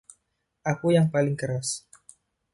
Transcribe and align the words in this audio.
Aku 0.71 0.87
yang 0.97 1.07
paling 1.13 1.35
keras. 1.41 1.69